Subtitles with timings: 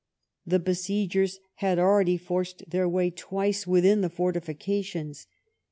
[0.47, 5.27] The besiegers had already forced their way twice within the fortifications.